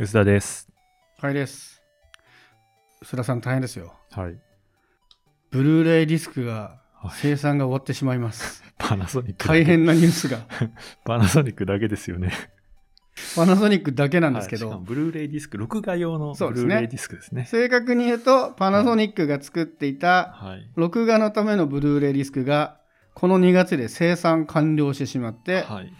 [0.00, 0.66] 薄田です。
[1.18, 1.82] はいです。
[3.04, 3.92] 須田さん大変ですよ。
[4.12, 4.38] はい。
[5.50, 8.64] ブルーレイディスクがはい生産が終わってしまいます。
[8.80, 9.46] パナソニック。
[9.46, 10.38] 大変なニュースが。
[11.04, 12.32] パナソニックだけですよね。
[13.36, 17.44] パナソニックだけなんですけど、はいブルーレイディスク、録画用のブルーレイディスクですね。
[17.44, 20.70] 正確に言うと、パナソニックが作っていたはい。
[20.76, 22.80] 録画のためのブルーレイディスクが、
[23.12, 25.92] この2月で生産完了してしまって、はい。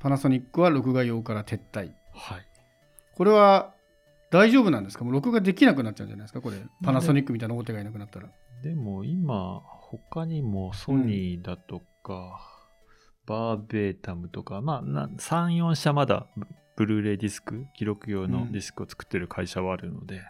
[0.00, 1.92] パナソニックは録画用から撤退。
[2.12, 2.49] はい。
[3.20, 3.74] これは
[4.30, 5.04] 大丈夫なんですか？
[5.04, 6.40] もう録画できなくなっちゃうんじゃないですか？
[6.40, 6.56] これ。
[6.82, 8.30] パナソニックみたいな大手がいなくなったら。
[8.62, 12.40] でも今、他にもソニーだとか、
[13.26, 16.46] バーベータムとか、まあ、な3、4社まだブ
[16.76, 20.22] ブルーレイディスク、記録用のディスクを作ってる会社はあるので、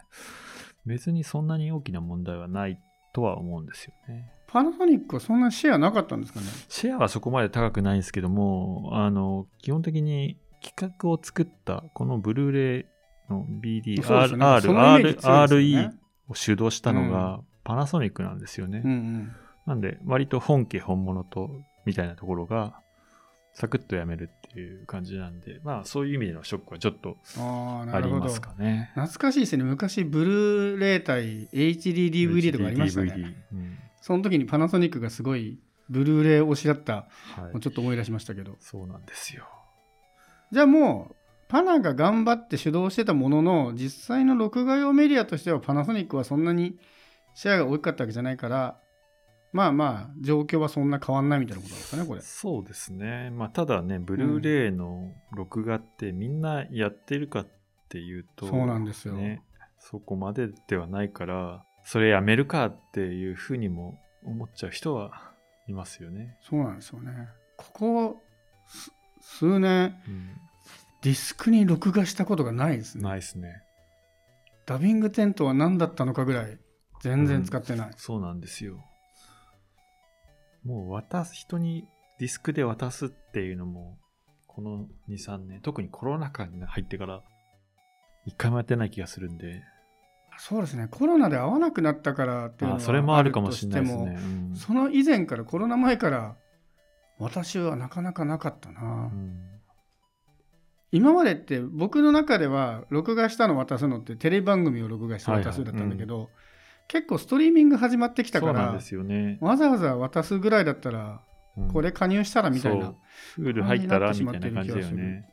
[0.85, 2.77] 別にそんなに大きな問題はない
[3.13, 4.33] とは思うんですよね。
[4.47, 6.47] パナソニックはそんなシェアなかったんですかね？
[6.67, 12.85] シェアはそこまで高くないんですけども、あの、基本的に企画を作った、このブルーレイ
[13.31, 15.95] のよね R、そのイメージ強いですよ RE ね
[16.27, 18.81] を主導したのがパナソニックなんですよね。
[18.83, 19.35] うんうん。
[19.65, 22.79] なんで、割と本家本物と、みたいなところが、
[23.53, 28.91] サクッとやめるっていう感じなんで、まあそういう意味でのショックはちょっとありますかね。
[28.95, 29.63] 懐かしいですね。
[29.63, 33.13] 昔、ブルーレイ対 HDDVD とかありましたね。
[33.13, 35.59] DVD うんその時にパナソニックがすごい
[35.89, 38.57] ブルーレイ推しだったはいちょっと思い出しましたけど。
[38.59, 39.47] そうなんですよ。
[40.51, 41.15] じゃあもう、
[41.47, 46.77] パナが頑張って主導してたものの、実際の録画用メディアとしてはパナソニックはそんなに
[47.33, 48.79] シェアが大きかったわけじゃないから、
[49.53, 52.21] まあまあ、状況はそんな変わんないみたいなことなんですかね、これ。
[52.21, 53.31] そうですね。
[53.31, 57.47] まあ、ただね、ブルーレイの録画ってみんなやってるかっ
[57.89, 59.43] ていうと、そうなんですよね、
[59.77, 65.33] そこまでではないから、それやめるかっていうふうにも思っちゃう人は
[65.67, 66.37] いますよね。
[66.41, 67.27] そうなんですよね。
[67.57, 68.23] ここ、
[68.67, 70.29] す数年、うん、
[71.01, 73.03] ディスクに録画したことがないですね。
[73.03, 73.63] ないですね。
[74.65, 76.59] ダビングテントは何だったのかぐらい、
[77.01, 77.91] 全然使ってない。
[77.97, 78.83] そうなんですよ。
[80.63, 81.87] もう渡す、人に
[82.19, 83.97] ディスクで渡すっていうのも、
[84.47, 87.23] この2、3年、特にコロナ禍に入ってから、
[88.25, 89.63] 一回もやってない気がするんで、
[90.37, 94.17] そうですね、コロナで会わなくなったからっていうのはあそれもあるかもしれないですね。
[94.51, 96.35] うんその以前から、コロナ前から、
[97.21, 98.81] 私はなかなかなかったな。
[98.81, 99.47] うん
[100.93, 106.29] 今までって僕の中では録画したの渡すのってテレビ番組を録画して渡すだったんだけど、
[106.89, 108.77] 結構ストリーミング始まってきたから。
[109.39, 111.21] わざわざ渡すぐらいだったら
[111.55, 112.95] うんこれ加入したらみたいな、そう
[113.35, 115.29] フール入ったらみたいな感じだよね。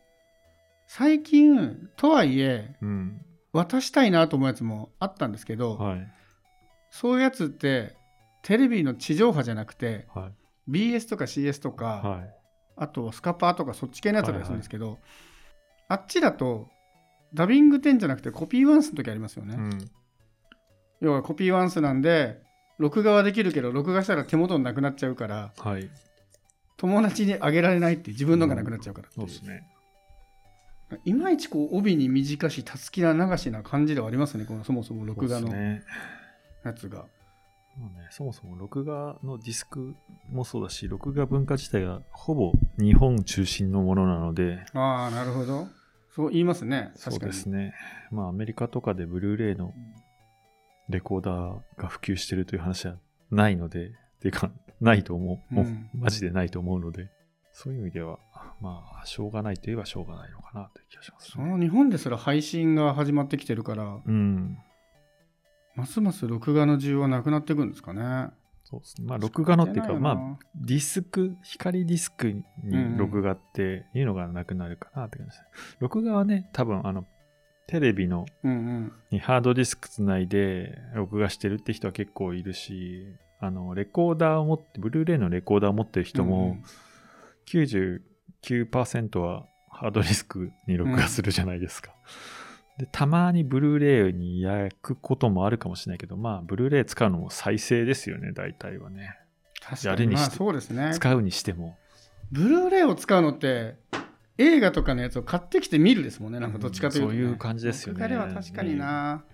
[0.86, 3.20] 最近とはいえうん。
[3.52, 6.08] 渡したいなと思うやつもあったんですけど、はい。
[6.90, 7.96] そういうやつって
[8.42, 10.32] テレビの地上波じゃなくてはい。
[10.68, 12.34] BS とか CS とか、はい。
[12.76, 14.98] あとスカパーとかそっち系のやつだったりするんですけど、
[15.88, 16.68] あっちだと
[17.34, 19.56] ダビング10じゃなくてコピーワンスの時ありますよね。
[19.56, 19.90] うん。
[21.00, 22.40] 要はコピーワンスなんで
[22.78, 25.88] 録画はできるけど録画したら手元になくなっちゃうからはい。
[26.76, 29.68] 友達にあげられないっていう自分のがなくなっちゃうからっていうそうですね。
[31.04, 35.54] いまいちこう帯に短したすきな流しな感じではありますねこのそもそも録画の。
[36.64, 37.04] やつが。
[37.78, 39.94] もうね、そもそも録画のディスク
[40.30, 45.68] もそうだし、録画文化自体がほぼ日本中心のものなので、ああなるほど。
[46.10, 46.90] そう言いますね。
[46.96, 47.32] そう確かに。
[47.32, 47.74] ですね。
[48.10, 49.72] まあ、アメリカとかでブルーレイの
[50.88, 52.96] レコーダーが普及してるという話は
[53.30, 54.50] ないので、ていうか、
[54.80, 55.54] ないと思う。
[55.54, 55.90] もううん。
[55.94, 57.08] マジでないと思うので、
[57.52, 58.18] そういう意味では、
[58.60, 64.00] まあ、しょうがないといえばしょうがないのかなという気がします、その日本ですら配信が始まってきてるから。
[64.04, 64.58] うん。
[65.78, 68.30] ますます録画の需要はなくなっていくんですかね。
[68.64, 69.06] そうですね。
[69.06, 75.76] まあ、録画のっていうか、まあ、あディスク、光ディスクうんに録画っていうのがなくなるかなって感じです。
[75.78, 77.06] 録画はね、多分、あの、
[77.68, 83.06] テレビのうんうんにハードディスクつないで録画してるって人は結構いるし、
[83.40, 86.64] あの、レコーダーを持って、ブルーレイのレコーダーを持ってる人うんうもん
[87.46, 91.94] 99%はハードディスクに録画するじゃないですか。
[92.78, 99.18] で、たまにブルーレイに焼くこともあるかもしれないけど、まあ、ブルーレイ使うのも再生ですよね、大体はね。
[99.60, 100.06] 確かに。
[100.06, 100.92] にしてそうですね。
[100.94, 101.76] 使うにしても。
[102.30, 103.76] ブルーレイを使うのって
[104.36, 107.14] 映画とかのやつを買ってきて見るですもんねなんかどっちかというと、ね。
[107.14, 108.00] うんそういう感じですよね。
[108.00, 109.24] 録画では確かにな、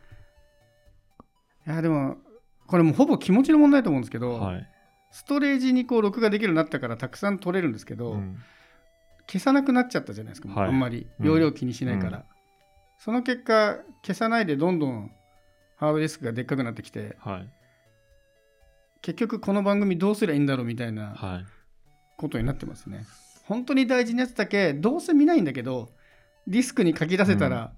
[1.67, 2.17] いやでも
[2.67, 4.71] これもうほぼ気持ちの問題だと思うんですけど、はい。
[5.11, 8.39] ストレージにこう録画できるようになったからたくさん取れるんですけど、うん。
[9.27, 10.69] 消さなくなっちゃったじゃないですか、はい。
[10.69, 11.07] あんまり。
[11.21, 11.27] うん。
[11.27, 12.25] 容量気にしないから、うん
[12.99, 15.11] その結果消さないでどんどん
[15.77, 17.51] ハードディスクがでっかくなってきてはい。
[19.03, 21.47] 結局この番組どうすりゃいいんだろうみたいなはい。
[22.17, 23.05] ことになってますね。
[23.45, 25.91] 本当に大事なやつだけどうせ見ないんだけど
[26.47, 27.73] ディスクに書き出せたら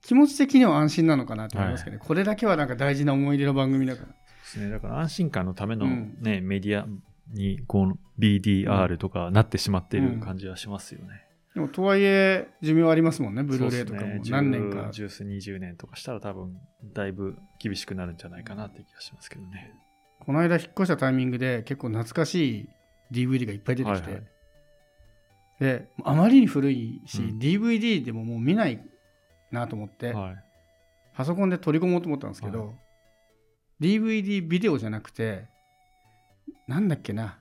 [0.00, 4.06] 気持ち的には安心なのかなと思いますけどね、これだけはなんか大事な思い出の番組だから。
[4.08, 4.14] で
[4.44, 4.70] すね。
[4.70, 6.86] だから安心感のためのうんね、メディア
[7.34, 11.26] にこう BDR とかなってしまっている感じはしますよね。
[11.54, 14.20] でもとはいえ寿命ありますもんね、ブルーレイとかも。
[14.28, 14.90] 何年か。
[14.92, 16.56] 10、10 20年とかしたら多分
[16.94, 19.72] だいぶ厳しくなるんじゃないかなって気がしますけどね。
[20.20, 22.68] この間引っ越したタイミングで結構懐かしい
[23.12, 24.22] DVD がいっぱい出てきて、はいはい。
[25.60, 27.38] であまりに古いし、うん。
[27.38, 28.80] DVD でももう見ない
[29.50, 30.44] なと思って、はい。
[31.14, 32.72] パソコンで取り込もうと思ったんですけど、は
[33.80, 35.46] DVD ビデオじゃなくて
[36.66, 37.40] なんだっけな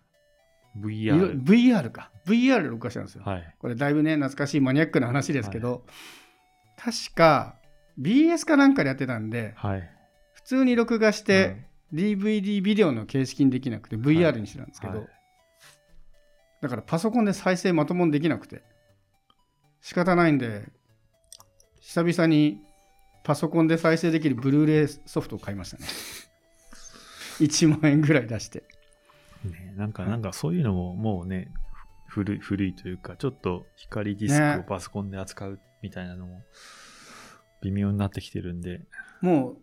[0.81, 1.41] VR。
[1.43, 2.11] VR か。
[2.25, 3.55] VR で録画したんですよ、はい。
[3.59, 5.85] これだいぶね懐かしいマニアックな話ですけど、
[6.77, 7.55] 確か
[7.99, 9.91] BS かなんかでやってたんではい。
[10.33, 15.07] 普通に録画して、DVD ビデオの形式にできなくて VR にしてたんですけど、はい。
[16.61, 18.63] だからパソコンで再生まともにできなくて。
[19.81, 20.69] 仕方ないんで
[21.79, 22.59] 久々に
[23.23, 25.85] パソコンで再生できるブルーレイソフトを買いましたね。
[27.39, 28.63] 1万円ぐらい出して
[29.43, 31.51] ね、なんか、なんかそういうのももうね、
[32.07, 36.41] ふ古い、古いというか、ちょっと光ディスクをねパソコンで扱うみたいなのも
[37.61, 38.81] 微妙になってきてるんで、
[39.21, 39.57] もう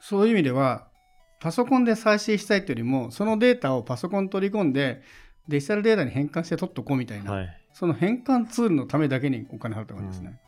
[0.00, 0.88] そういう意味では
[1.40, 5.02] パソコンで再生したいというよりもそのデータをパソコンに取り込んで
[5.48, 7.48] デジタルデータに変換して取っとこうみたいな、はい。
[7.72, 10.40] その変換ツールのためだけにお金払った感じですね。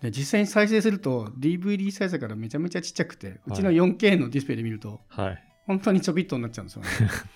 [0.00, 5.44] で実際に再生すると DVD サイズからめちゃめちゃちっちゃくて、うちの 4K のディスプレイで見るとはい。
[5.68, 6.88] 本当にちょびっとになっちゃうんですよね。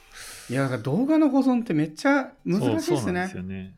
[0.50, 3.74] いやだから動画の保存ってめっちゃ難しいですそうそうね。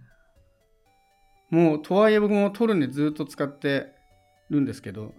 [1.51, 3.93] もうとはいえ僕も撮るんでずっと使って
[4.51, 5.15] るんですけど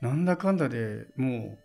[0.00, 1.58] なんだかんだでも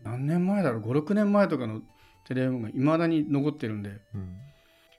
[0.00, 1.82] う何年前だろう56年前とかの
[2.24, 4.36] テレビがいまだに残ってるんでうん。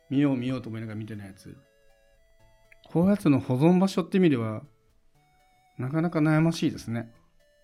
[0.09, 1.57] 見よう見ようと思いながら見てないやつ
[2.91, 4.61] こういうやつの保存場所って意味では
[5.79, 7.11] なかなか悩ましいですね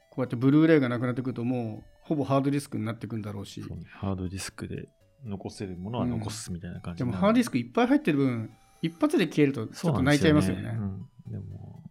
[0.09, 3.61] こうやってブルーレイがなくなってくるともうほぼハードディスクになってくんだろうし。
[3.61, 3.83] そうね。
[3.91, 4.89] ハードディスクで
[5.23, 7.21] 残せるものは残すみたいな感じでもになる。
[7.21, 8.49] ハードディスクいっぱい入ってる分
[8.81, 10.75] 一発で消えるとちょっと泣いちゃいますよね。
[10.75, 11.83] うん、でも、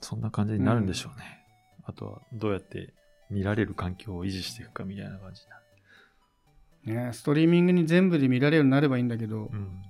[0.00, 1.46] そんな感じになるんでしょうね。
[1.84, 2.92] あとは、どうやって
[3.30, 7.06] 見られる環境を維持していくかみたいな感じになる。
[7.06, 9.82] ねストリーミングに全部で見られるようになればいいんだけど、うん。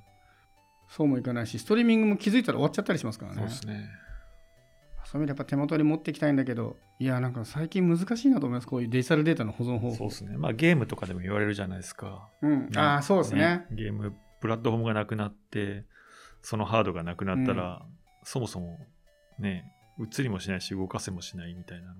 [0.88, 3.38] そうもいかないしストリーミングも気づいたら終わっちゃったりしますからね。
[3.38, 3.88] そうですね。
[5.10, 10.36] そういう意味でやっぱ手元に持っていきたいんだけどいやなんか最近難しいなと思いますこういうデジタルデータの保存方法そうですね。
[10.36, 12.28] まあ、ゲームとかでも言われるじゃないですか。
[12.42, 15.84] うん、ああそうですねゲーム、プラットフォームがなくなって、
[16.42, 17.84] そのハードがなくなったら、
[18.22, 18.86] そもそも
[19.40, 21.94] ね、映りもしないし、動かせもしないみたいなの。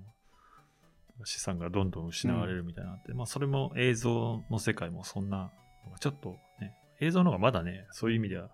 [1.25, 5.51] 資産がどんどん失われるみたいなって、まあ、それも映像の世界もそんな、
[5.99, 8.49] ちょっとね、映像の方がまだね、そういう意味では、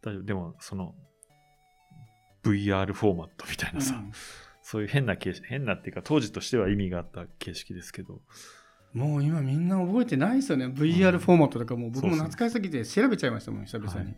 [0.00, 0.22] 大丈夫。
[0.22, 0.94] でも、その、
[2.52, 4.12] VR フォーマットみたいなさ、うん。
[4.62, 8.20] そういう変な形式、変なっていうか、当時としては意味があった形式ですけど、
[8.92, 10.66] もう今みんな覚えてないですよね。
[10.66, 14.16] VR フォーマットとかもう僕も懐かしすぎて調べちゃいましたもん久々に、はい。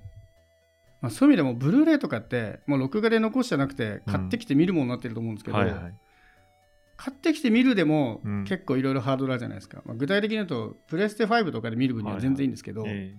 [1.03, 5.95] まあ、そういう意味でもブルーレイとかってもう録画で残しじゃなくて買ってきて見るものになってると思うんですけど、はいはい。
[6.97, 8.45] 買ってきて見るでもうん。
[8.45, 13.15] 結構いろいろハードルあるじゃないですか、まあ、具体的に言うとプレステ5とかで見る分には全然いいんですけど、え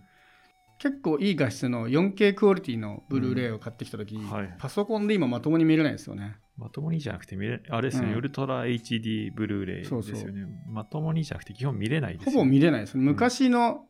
[0.81, 4.55] 結構いい画質の 4K クオリティのブルーレイを買ってきた時、はい。
[4.57, 6.37] パソコンで今まともに見れないですよね。
[6.57, 8.17] まともにじゃなくて見れ、あれですよね、うん。
[8.17, 10.03] ウルトラ HD ブルーレイですよね。
[10.03, 10.33] そうそう
[10.67, 12.35] まともにじゃなくて基本見れないですね。
[12.35, 12.97] ぼ見れないです。
[12.97, 13.85] 昔の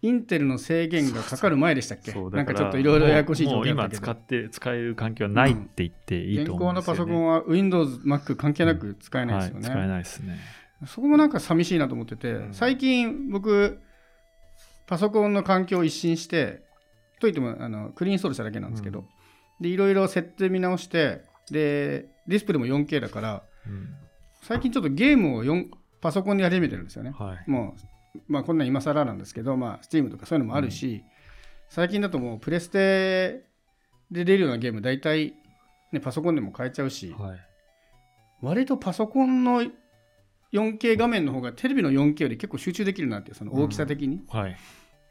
[0.00, 2.12] インテルの制限がかかる前でしたっけ？
[2.12, 7.12] なんかちょっといろいろややこしい状もう今使って、使える環境はないって言っていい現と思うん行のパですよ、ね。
[7.12, 9.68] ソコンは Windows、Mac 関係なく使えないですよね。
[9.68, 10.38] はい、使えないですね。
[10.86, 12.54] そこもなんか寂しいなと思ってて、うん。
[12.54, 13.80] 最近僕、
[14.86, 16.62] パソコンの環境を一新して、
[17.20, 19.06] といってもあのクリーンインストールしただけなんですけど、うん
[19.60, 23.94] でいろいろ設定見直して、で、ディスプレイも 4K だから、うん
[24.42, 25.66] 最近ちょっとゲームを4
[26.00, 27.10] パソコンに始めてるんですよね。
[27.18, 27.50] はい。
[27.50, 27.74] も
[28.14, 31.02] う、まあ、こんなん今更なんですけど、まあ、Steam とかそういうのもあるし、
[31.68, 33.44] 最近だともうプレステ
[34.12, 35.34] で出るようなゲーム、大体、
[35.90, 37.38] ね、パソコンでも買えちゃうし、はい。
[38.40, 39.64] 割とパソコンの
[40.56, 44.56] 4K 画面の方がテレビの 4K より結構集中できるなってその大きさ的に、はい。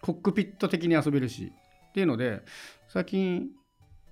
[0.02, 1.52] コックピット的に遊べるし
[1.90, 2.42] っていうので
[2.88, 3.48] 最近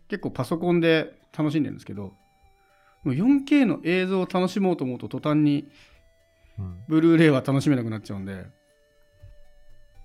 [0.07, 2.13] 結構パソコンで楽しんでるんですけど
[3.03, 5.69] もう 4K の映像を楽しもうと思うと途端に
[6.57, 6.77] うん。
[6.87, 8.45] ブルーレイは楽しめなくなっちゃうんで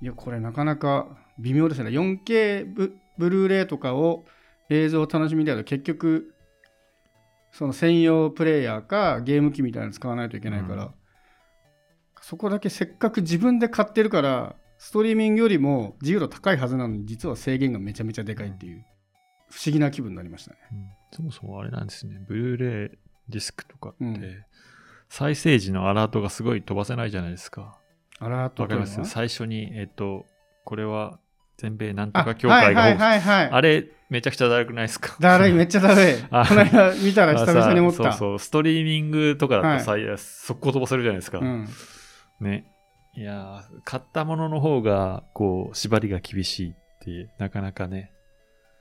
[0.01, 1.09] いやこれなかなか
[1.39, 1.91] 微妙ですね。
[1.91, 4.25] 4K ブブルーレイとかを
[4.71, 6.35] 映像を楽しみたいと結局
[7.53, 10.91] その専用プレイヤーかゲーム機みたいなの使わないといけないから、うん
[12.29, 18.85] そこだけせっかく自分で買ってるからストリーミングよりも自由度高いはずなのに実は制限がめちゃめちゃでかいっていう
[19.51, 20.59] 不思議な気分になりましたね。
[20.73, 20.79] うん
[21.11, 22.99] そもそもあれなんですね、ブルーレイ
[23.31, 24.45] ディスクとかって、うん
[25.09, 27.79] 再生時のアラートがすごい飛ばせないじゃないですか。
[28.19, 29.03] アラートわかります？
[29.07, 30.27] 最初に、えっ、と、
[30.65, 31.19] これは
[31.57, 33.51] 全米なんとあか協会がはいはいはいはい。
[33.51, 35.17] あれ、めちゃくちゃだるくないですか？
[35.19, 36.15] だるい、めっちゃだるい。
[36.31, 37.97] あこの間見たら久々に思った。
[37.97, 41.39] そうそう、ストリーミングとかだとさ、いや速攻飛ばせるじゃないですか。
[41.39, 41.67] うん。
[42.41, 42.73] ね。
[43.15, 48.13] いやー買ったものの方が、こう、縛りが厳しいって、なかなかね、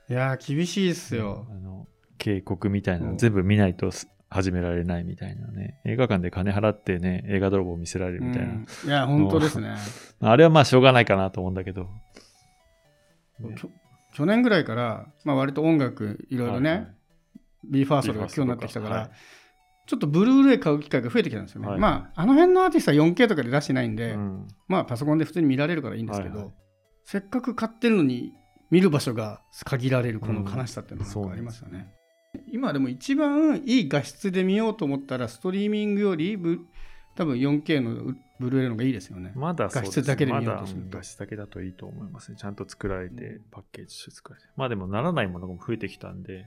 [0.08, 1.46] いやー、厳しいっすよ。
[1.50, 1.86] あの、
[2.18, 5.80] 警告みたいなうんの全部見ないとす始められないみたいなね。
[5.84, 8.54] 映画館で金払ってね、映画泥棒見せられるみたいな。
[8.54, 9.76] うんいや、本当ですね。
[10.20, 11.88] あれはまあしょうがないかなと思うんだけど。
[13.40, 13.54] ね
[14.14, 16.94] 去年ぐらいから、まあ、割と音楽いろいろね、はいはい
[17.64, 19.10] b ファーストとか聞くようになってきたから、はい
[19.88, 21.68] ちょっとブルーレイ買う機会が増えてきたんですよね。
[21.68, 26.54] はいまあ、あの辺のアーティストは 4K とかで出してないんで、うんまあ、パソコンで普通に見られるからいいんですけど、はいはい
[27.10, 28.34] せっかく買ってるのに
[28.70, 31.90] 見る場所が限られるこの悲しさっていうのがありましたね。
[32.52, 36.60] 今でも一番いい画質で見ようと思ったら、ストリーミングよりブ
[37.16, 39.32] 多分 4K のブルーレイの方がいいですよね。
[39.36, 42.36] まだ画質だけで見ようとするとまだ画質だけだといいと思いますね。
[42.38, 44.48] ちゃんと作られて、パッケージして作られて。
[44.54, 46.44] まあでもならないものも増えてきたんで、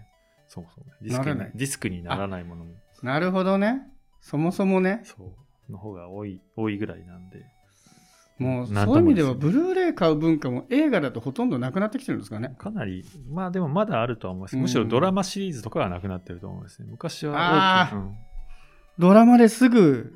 [0.53, 0.93] そうそうね。
[1.01, 3.83] ディスクにならないディスクにならないものも、なるほどね。
[4.19, 5.15] そもそもね、そ
[5.69, 7.45] う、の方が多い、多いぐらいなんで。
[8.37, 12.53] もうそういう意味ではブルーレイ買う文化も映画だとほとんどなくなってきてるんですかね。
[12.57, 14.57] かなり、まあでもまだあるとは思います。
[14.57, 16.87] うんむしろドラマシリーズとかはなくなってると思いますね。
[16.91, 17.95] 昔は大きい。
[17.95, 18.15] うん
[18.99, 20.13] ドラマですぐ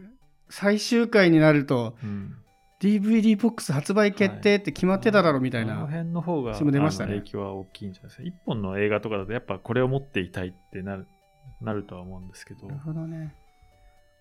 [0.49, 2.35] 最終回になるとうん
[2.81, 5.87] DVD ボックス発売決定って決まってただろみたいあのな。
[5.87, 8.23] 辺の方が、出ましたね影響は大きいんじゃないですか。
[8.23, 11.07] 一本の映画とかだとやっぱこれを持っていたいってなる
[11.61, 12.79] なるとは思うんですけどなる。
[12.81, 13.33] ほどね。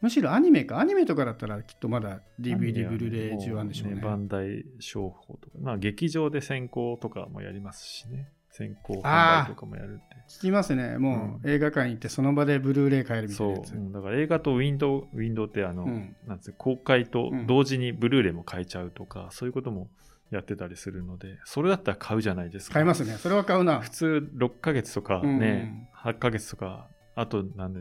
[0.00, 0.78] むしろアニメか。
[0.78, 4.00] アニメとかだったらきっとまだ DVD、ブルーレイ中あるんでしょうね。
[4.02, 8.28] バンダイ商法とか、まあ劇場で先行とかもやりますしね。
[8.56, 10.04] 先行販売とかもやるんで。
[10.28, 10.96] 聞きますね。
[10.96, 13.73] もう映画館行ってその場でブルーレイ買えるみたいそう、なやつ。
[13.73, 19.90] うんだから映画とウィンドウ、ウィンドウってあの、うんなんつう公開とうん同時にブルーレイも買えちゃうとか、そういうことも
[20.30, 22.75] やってたりするので、それだったら買うじゃないですか。
[22.75, 23.14] 買いますね。
[23.14, 23.90] それは買うな普。
[23.90, 27.80] 通6ヶ月とかうんね、8ヶ月とか、あとなんで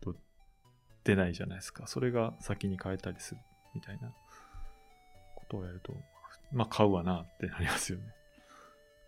[0.00, 0.16] と
[1.04, 1.86] 出ないじゃないですか。
[1.86, 3.40] それが先に変えたりする
[3.72, 4.12] みたいな
[5.36, 5.94] ことをやると、
[6.52, 8.04] まあ買うわなってなりますよね。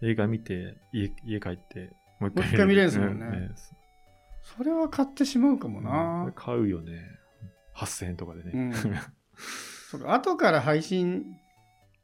[0.03, 3.55] 映画見て、家家帰って、もう一回見れるんですもんねう
[4.43, 6.33] それは買ってしまうかもうん。
[6.33, 7.03] 買うよね。
[7.77, 8.51] 8000円とかでね。
[8.55, 8.73] うん
[9.91, 11.25] そうか後から配信、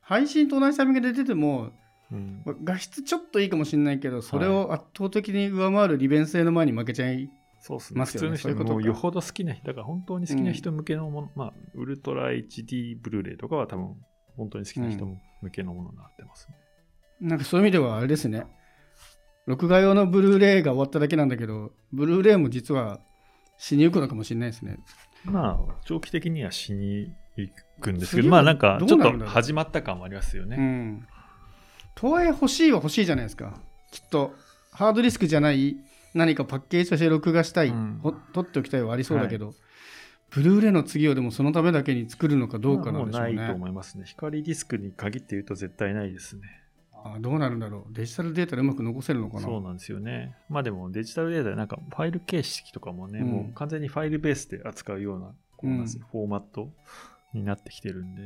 [0.01, 1.73] 配信と同じタイミングで出ても、
[2.11, 8.05] うんまあ画質ちょっといいかもしれないけど、それを圧倒的に上回る利便性の前に負けちゃい、そうっすね。
[8.05, 13.97] 普通の人もうよほど好きな人、だから本当に好きな人向けのもの、まあ、ウルトラ HD ブルーレイとかは多分、
[14.37, 16.57] 本当に好きな人向けのものになってますね。
[17.21, 18.47] なんかそういう意味ではあれですね、
[19.47, 23.01] 録画用のブルーレイが終わっただけなんだけど、ブルーレイも実は
[23.59, 24.79] 死にゆくのかもしれないですね。
[25.25, 30.57] まあ、長期的には死に行くんですけど、まあなんか、ちょっと始まった感もありますようね。
[30.57, 31.07] ん。
[31.95, 33.61] とはいえ欲しいは欲しいじゃないですか。
[33.91, 34.35] きっと、
[34.73, 35.77] ハードディスクじゃない
[36.15, 39.55] 何かパッケージとして録画したい、うんほ取っておきたいはありそうだけど、
[40.31, 43.55] ブルーレイの次をでもそのためだけに作るのかどうかなんでしょうまあもうないとね。
[43.55, 44.05] 思いますね。
[44.07, 46.43] 光ディスクに限って言うと絶対ないですね。
[47.05, 47.93] あどうなるんだろう。
[47.93, 49.43] デジタルデータでうまく残せるのかな。
[49.43, 50.37] そうなんですよね。
[50.49, 56.73] まあでもデジタルデータでなんかファイル形式とかもね、うんもう完全にファイルベースで扱うような、こうなんですねフォーマット
[57.33, 58.23] になってきてるんで。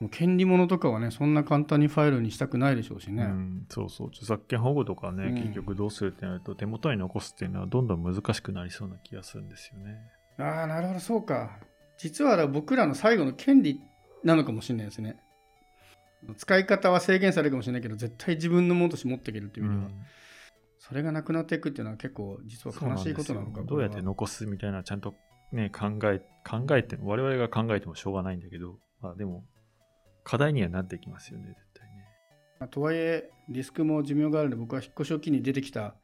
[0.00, 3.22] もう権利物とかはね、そんな簡単にファイルにしたくないでしょうしね。
[3.22, 4.08] うん、そうそう。
[4.08, 9.96] 著作権保護とかね、うん結局どうするってなると手元に残すっていうのはどんどん難しくなりそうな気がするんですよね。
[10.38, 11.58] ああ、なるほど、そうか。
[11.96, 13.80] 実は僕らの最後の権利
[14.24, 15.16] なのかもしれないですね。
[16.36, 19.90] 使い方は制限されるかもしれないけど、絶対自分のものとして持っていけるっていう意味では、
[20.78, 25.14] それがなくなっていくっていうのは結構実は悲しいことなのかなどうやってこ残すみたいなちゃんと
[25.50, 29.44] ね考え考えて我々が考えてもしょうがないんだけど、まあ、でも
[30.24, 31.94] 課題にはなってきますよね絶対ね。
[32.58, 35.94] まあとはいえ、ディスクも寿命があるんで、僕は引っ越しを機に出てきた、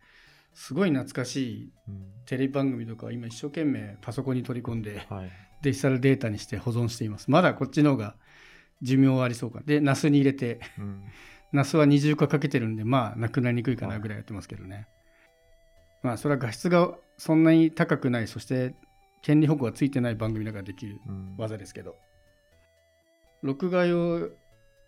[0.52, 5.30] すごい懐かしいうんテレビ番組とか、今一生懸命パソコンに取り込んで、はい。
[5.62, 7.30] デジタルデータにして保存しています。
[7.30, 8.16] まだこっちの方が
[8.82, 9.60] 寿命はありそうか。
[9.64, 11.04] で、ナスに入れて、うん
[11.52, 14.86] ナスは二重化かけてるんで、まあ、なくなりにくいかなぐらいやってますけどね。
[16.02, 18.74] まあ、それは画質がそんなに高くない、そして、
[19.22, 21.96] 権利保護がついてない番組だからできるうん技ですけど。
[23.42, 24.30] 録画用、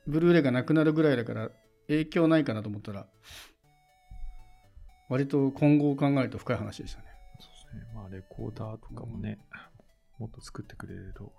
[0.06, 1.50] ブルーレイがなくなるぐらいだから、
[1.88, 3.06] 影響ないかなと思ったら、
[5.08, 7.06] 割と今後を考えると深い話でしたね。
[7.40, 7.92] そうですね。
[7.94, 9.38] まあレコーダーとかもね、
[10.18, 11.32] もっと作ってくれると。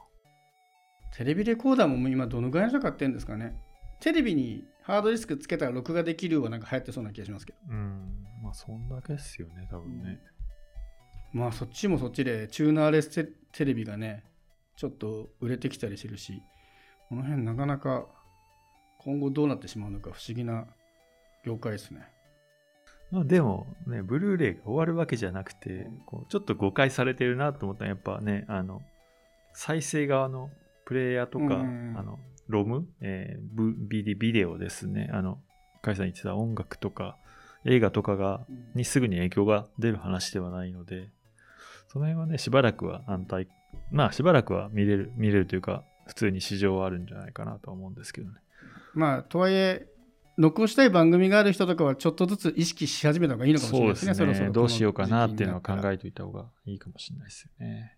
[1.16, 3.56] テレビレコーダーも今どのぐらいの人買ってるんですかね？
[4.00, 7.60] テレビにハードディスクつけたら録画できるはなんか流行ってそうな気がしますけど。
[7.70, 8.26] うん。
[8.44, 10.20] まあ、そんだけっすよね、多分ね。
[11.32, 14.24] まあそっちもそっちでチューナーレステテレビがね、
[14.76, 16.42] ちょっと売れてきたりしてるし、
[17.10, 18.08] この辺なかなか
[18.98, 20.66] 今後どうなってしまうのか不思議な
[21.46, 22.08] 業界ですね。
[23.12, 28.82] まあ、でもね、ブルーレイが終わるわけじゃなくて、こうちょっと誤解されてるなと思ったのは、やっぱね、あの、
[29.54, 30.50] 再生側の
[30.86, 35.40] プレイヤーとか、うんあの、ロム、えー、ビデビデオですね、あの、
[35.82, 37.18] カイさん言ってた音楽とか、
[37.66, 41.10] 映画とかが、にすぐに影響が出る話ではないので、
[41.88, 43.48] その辺はね、しばらくは安泰、
[43.92, 48.38] まあしばらくは見れる、見れるというか、普通に市場はあるんじゃないかなとは思うんですけどね。
[48.94, 49.88] まあとはいえ、
[50.38, 54.46] 残したい番組がある人とかはちょっとずつ意識し始めた方がいいのかもしれないですね、そうですね。
[54.46, 57.98] そろそろどうしようかなっていうのは考えておいた方がいいかもしれないですよね。